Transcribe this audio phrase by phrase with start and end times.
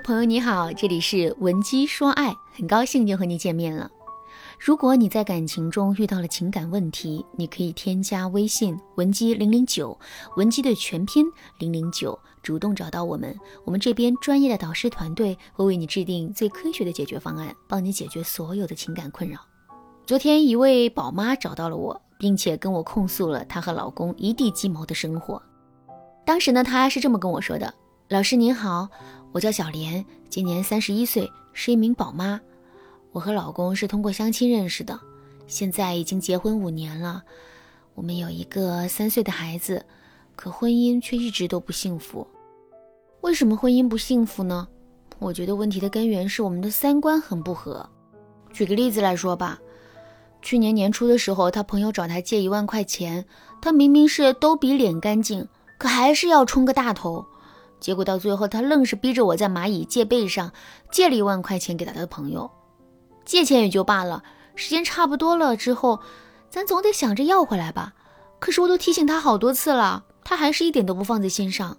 [0.00, 3.90] 朋友你好，这里是文姬说爱，很高兴又和你见面了。
[4.58, 9.98] 如果你在感情中遇到了情感问题，你可以添加微信文姬零零九，
[10.36, 11.24] 文姬的全拼
[11.58, 13.34] 零零九，主动找到我们，
[13.64, 19.38] 我们这边专业的导师团队会为你制定最科学的解决方案，帮你解决所有的情感困扰。
[20.04, 25.40] 昨天一位宝妈找到了我，并且跟我控诉了她和老公一地鸡毛的生活。
[26.24, 27.72] 当时呢，她是这么跟我说的
[28.08, 28.88] ：“老师您好，
[29.36, 32.40] 我叫小莲，今年三十一岁，是一名宝妈。”
[33.12, 34.98] 我和老公是通过相亲认识的，
[35.46, 37.22] 现在已经结婚五年了。
[37.94, 39.84] 我们有一个三岁的孩子，
[40.36, 42.26] 可婚姻却一直都不幸福。
[43.20, 44.66] 为什么婚姻不幸福呢？
[45.18, 47.86] 我觉得问题的根源是我们的三观很不合。
[48.54, 49.60] 举个例子来说吧，
[50.40, 53.26] 去年年初的时候，他朋友找他借一万块钱，
[53.60, 55.46] 他明明是兜比脸干净，
[55.76, 57.26] 可还是要充个大头。
[57.80, 60.52] 结果到最后，他愣是逼着我在蚂蚁借呗上
[60.90, 62.50] 借了一万块钱给他的朋友。
[63.24, 64.22] 借钱也就罢了，
[64.54, 66.00] 时间差不多了之后，
[66.48, 67.92] 咱总得想着要回来吧。
[68.38, 71.76] 可是我都提醒他好多次了，他还是一点都不放在心上。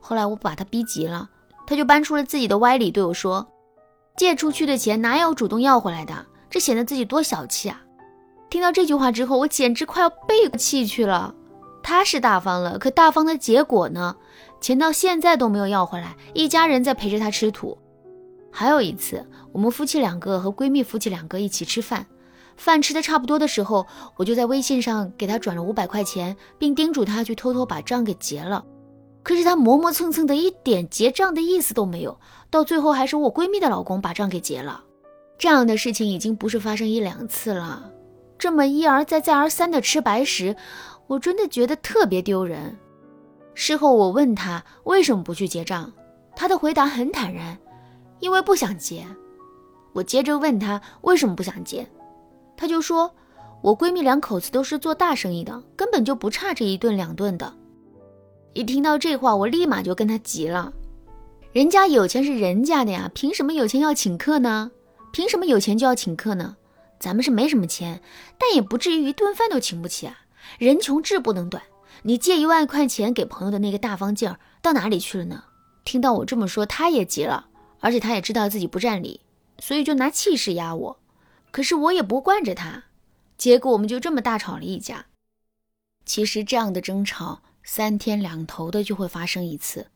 [0.00, 1.28] 后来我把他逼急了，
[1.66, 3.46] 他就搬出了自己的歪理，对我说
[4.16, 6.26] ：“借出去的钱哪有主动要回来的？
[6.48, 7.82] 这显得自己多小气啊！”
[8.48, 11.34] 听到这句话之后，我简直快要背过气去了。
[11.82, 14.16] 他是大方了，可大方的结果呢？
[14.60, 17.76] 钱到现在都没有要回来，一家人在陪着他吃土。
[18.50, 22.06] 还有一次，我们夫妻两个和闺蜜夫妻两个一起吃饭，
[22.56, 28.64] 饭吃的差不多的时候，我就在微信上给他转了五百块钱，并叮嘱他去偷偷把账给结了。
[29.22, 34.84] 可是他磨磨蹭蹭的，一点结账的意思都没有，到最后还是我闺蜜的老公把账给结了。
[35.36, 37.90] 这样的事情已经不是发生一两次了，
[38.38, 40.56] 这么一而再再而三的吃白食，
[41.08, 42.74] 我真的觉得特别丢人。
[43.58, 45.90] 事后我问他为什么不去结账，
[46.36, 47.56] 他的回答很坦然。
[48.20, 49.06] 因为不想结，
[49.94, 51.88] 我接着问他为什么不想结，
[52.54, 53.10] 他就说
[53.62, 57.50] ：“我闺蜜两口子都是做大生意的，根本就不差这一顿两顿的。”
[58.52, 60.70] 一听到这话，我立马就跟他急了
[61.52, 64.70] ：“人家有钱是人家的呀，凭什么有钱要请客呢？
[65.12, 66.56] 凭什么有钱就要请客呢？
[67.00, 68.02] 咱们是没什么钱，
[68.38, 70.14] 但也不至于一顿饭都请不起啊！
[70.58, 71.62] 人穷志不能短，
[72.02, 75.44] 你借一万块钱给朋友的那个大方劲儿到哪里去了呢？”
[75.84, 77.48] 听到我这么说，他也急了。
[77.80, 79.20] 而且他也知道自己不占理，
[79.58, 80.98] 所以就拿气势压我。
[81.52, 82.84] 可是我也不惯着他，
[83.36, 85.06] 结果我们就这么大吵了一架。
[86.04, 89.88] 其实这样的争吵三天两头的就会发生一次。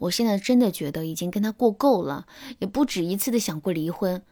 [0.00, 2.26] 我现在真的觉得已经跟他过够了，
[2.58, 4.22] 也不止一次的想过离婚。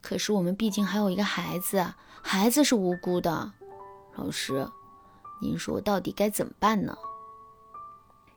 [0.00, 3.52] 可是我们毕竟还有一个孩子，孩子是无辜的。
[4.16, 4.66] 老师，
[5.42, 6.96] 您说到底该怎么办呢？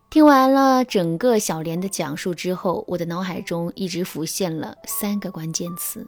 [0.10, 6.08] 听完了整个小莲的讲述之后，我的脑海中一直浮现了三个关键词，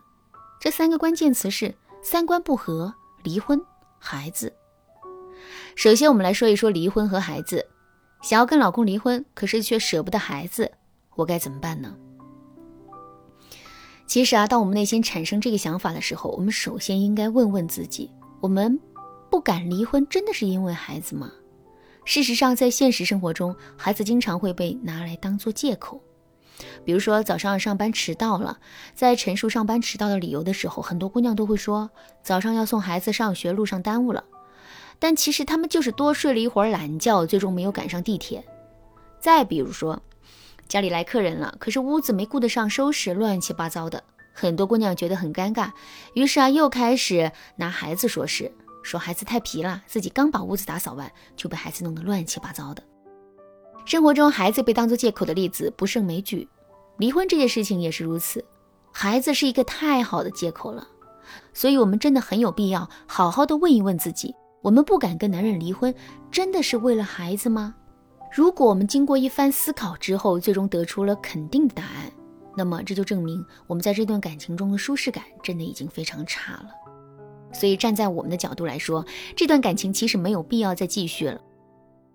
[0.59, 2.93] 这三个关键词是三观不合、
[3.23, 3.61] 离婚、
[3.99, 4.51] 孩子。
[5.75, 7.67] 首先，我们来说一说离婚和孩子。
[8.23, 10.71] 想要跟老公离婚，可是却舍不得孩子，
[11.15, 11.95] 我该怎么办呢？
[14.07, 18.09] 其实啊，当我们内心产生这个想法的时候，我们首先应该问问自己：
[18.39, 18.79] 我们
[19.37, 21.31] 不敢离婚，真的是因为孩子吗？
[22.05, 26.01] 事实上，在现实生活中，孩子经常会被拿来当做借口。
[26.83, 28.57] 比如说，早上上班迟到了，
[28.95, 31.87] 在陈述上班迟到的理由的时候，很多姑娘都会说
[32.23, 34.23] 早上要送孩子上学，路上耽误了。
[34.97, 38.43] 但其实他们就是多睡了一会儿懒觉，最终没有赶上地铁。
[39.19, 40.01] 再比如说，
[40.67, 44.03] 家里来客人了，可是屋子没顾得上收拾，乱七八糟的，
[44.33, 45.69] 很多姑娘觉得很尴尬，
[46.15, 48.51] 于是啊，又开始拿孩子说事。
[48.87, 52.81] 说孩子太皮了，自己刚把屋子打扫完，就被孩子弄得乱七八糟的。
[53.83, 56.47] 生活中，孩子被当作借口的例子不胜枚举，
[56.97, 58.43] 离婚这件事情也是如此。
[58.93, 60.87] 孩子是一个太好的借口了，
[61.53, 65.93] 所以我们真的很有必要好好的问一问自己：我们不敢跟男人离婚，
[66.31, 67.75] 真的是为了孩子吗？
[68.33, 72.09] 如果我们经过一番思考之后，最终得出了肯定的答案，
[72.55, 76.69] 那么这就证明我们在这段感情中的舒适感真的已经非常差了。
[77.57, 79.03] 所以，站在我们的角度来说，
[79.35, 81.41] 这段感情其实没有必要再继续了。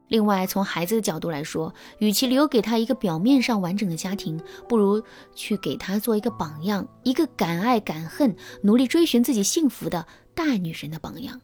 [0.06, 5.02] 另外，从孩子的角度来说，与其留给他一个表面上完整的家庭，不如
[5.34, 11.40] 去给他做一个榜样，一个敢爱敢恨、努力追寻自己幸福的大女人的榜样。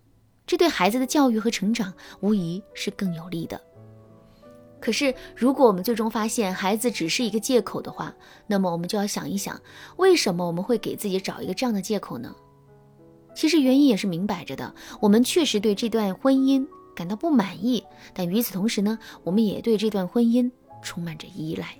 [0.46, 3.60] 这对孩子的教育和成长无疑是更有利的。
[4.80, 8.14] 可是，如果我们最终发现孩子只是一个借口的话，
[8.46, 9.60] 那么我们就要想一想，
[9.96, 12.34] 为什么我们会给自己找一个这样的借口呢？
[13.38, 20.50] 其实原因也是明摆着的，我们确实对这段婚姻感到不满意，但与此同时呢，我们也对这段婚姻
[20.82, 21.78] 充满着依赖。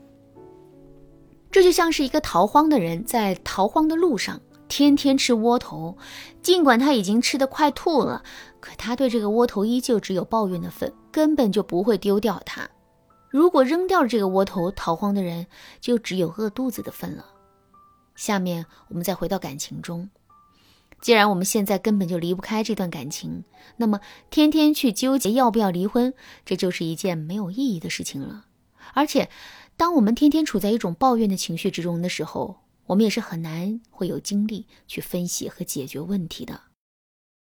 [1.50, 5.98] 这就像是一个逃荒的人在逃荒的路上，天天吃窝头，
[6.40, 8.22] 尽管他已经吃得快吐了，
[8.60, 12.70] 可他对这个窝头依旧只有抱怨的份，根本就不会丢掉它。
[13.30, 15.48] 如果扔掉了这个窝头，逃荒的人
[15.80, 17.26] 就只有饿肚子的份了。
[18.14, 20.08] 下面我们再回到感情中，
[21.00, 23.44] 既然我们现在根本就离不开这段感情，
[23.76, 24.00] 那么
[24.30, 26.12] 天天去纠结要不要离婚，
[26.44, 28.46] 这就是一件没有意义的事情了。
[28.94, 29.30] 而且，
[29.76, 36.62] 当我们天天处在一种抱怨的情绪之中的时候，我们也是很难会有精力去分析和解决问题的。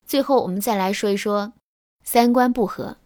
[0.06, 1.54] 最后，我们再来说一说
[2.04, 2.98] 三观不合。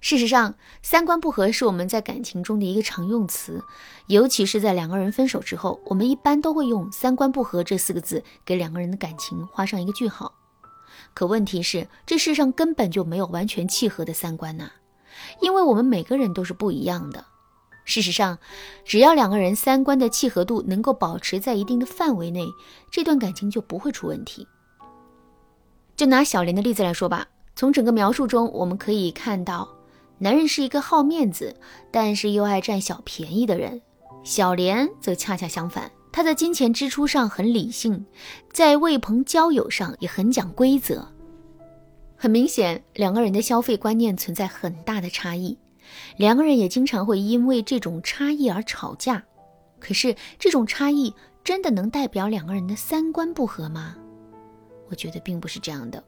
[0.00, 3.62] 事实上，三观不合是我们在感情中的一个常用词，
[4.06, 10.32] 尤其是在两个人分手之后，我们一般都会用“三观不合”这四个字给两个人的感情画上一个句号。
[11.12, 14.70] 可问题是，这世上根本就没有完全契合的三观呐，
[15.40, 17.26] 因为我们每个人都是不一样的。
[17.84, 18.38] 事实上，
[18.84, 22.46] 只要两个人三观的契合度能够保持在一定的范围内，
[22.90, 24.46] 这段感情就不会出问题。
[25.94, 29.68] 就拿小莲的例子来说吧，从整个描述中我们可以看到。
[30.22, 31.56] 男人是一个好面子，
[31.90, 33.80] 但是又爱占小便宜的人。
[34.22, 38.04] 小莲则恰恰相反，她在金钱支出上很理性，
[38.52, 41.08] 在为朋交友上也很讲规则。
[42.16, 45.56] 很明显，两个人的消费观念存在很大的差异，
[46.18, 49.24] 两个人也经常会因为这种差异而吵架。
[49.78, 53.96] 可是，这种差异真的能代表两个人的三观不合吗？
[54.90, 56.04] 我觉得并不是这样的。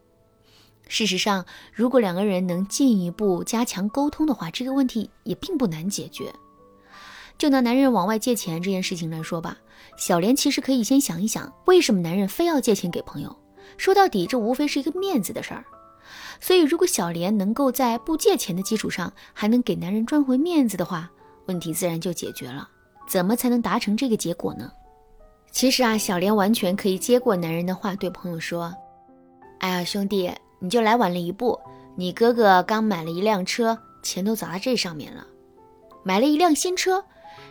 [0.88, 6.32] 事实上，如果两个人能进一步加强沟通的话，这个问题也并不难解决。
[7.38, 9.56] 就拿男人往外借钱这件事情来说吧，
[9.96, 13.34] 小莲其实可以先想一想，为什么男人非要借钱给朋友？
[13.78, 15.64] 说到底，这无非是一个面子的事儿。
[16.40, 21.10] 所以，如果小莲能够在不借钱的基础上，还能给男人赚回面子的话，
[21.46, 22.68] 问题自然就解决了。
[23.08, 24.70] 怎么才能达成这个结果呢？
[25.50, 28.74] 其实啊，小莲完全可以接过男人的话，对朋友说
[29.58, 30.30] ：“哎呀，兄弟。”
[30.62, 31.58] 你就来晚了一步，
[31.96, 35.26] 你哥哥刚买了一辆车，钱都砸在这上面了，
[36.04, 37.04] 买了一辆新车，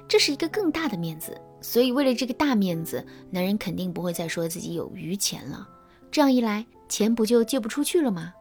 [0.07, 5.67] 这是一个更大的面子，所以为了这个大面子，男人肯定不会再说自己有余钱了。
[6.09, 8.33] 这样一来，钱不就借不出去了吗？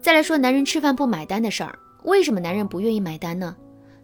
[0.00, 3.56] 再来说男人吃饭不买单的事儿，为什么男人不愿意买单呢？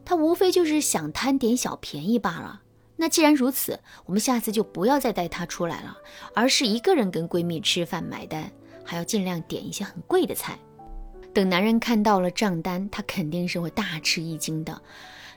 [0.05, 2.63] 他无非就是想贪点小便宜罢了。
[2.97, 5.97] 那既然如此，我们下次就不要再带他出来了，
[6.35, 8.51] 而是一个人跟闺蜜吃饭买单。
[8.91, 10.59] 还要尽量点一些很贵的菜，
[11.33, 14.83] 等男人看到了账单，他肯定是会大吃一惊的。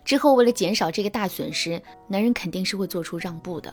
[0.03, 3.71] 之后为了减少这个大损失，男人肯定是会做出让步的。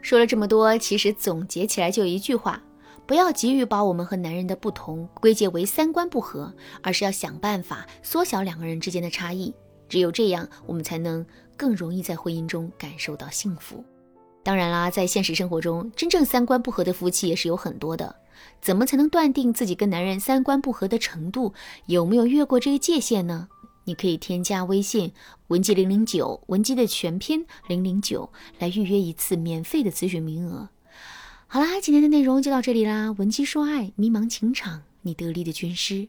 [0.00, 2.58] 说了这么多，其实总结起来就一句话：
[3.04, 6.50] 不要急于把我们和男人的不同归结为三观不合，
[6.82, 9.54] 而是要想办法缩小两个人之间的差异。
[9.90, 11.22] 只有这样，我们才能
[11.54, 13.84] 更容易在婚姻中感受到幸福。
[14.48, 18.16] 当然啦，在现实生活中，真正三观不合的夫妻也是有很多的。
[18.62, 21.52] 怎么才能断定自己跟男人三观不合的程度
[21.84, 23.48] 有没有越过这个界限呢？
[23.84, 25.12] 你可以添加微信
[25.48, 30.70] 文姬零零九，文姬的全拼零零九，来预约一次免费的咨询名额。
[31.46, 33.14] 好啦，今天的内容就到这里啦。
[33.18, 36.08] 文姬说爱，迷茫情场，你得力的军师。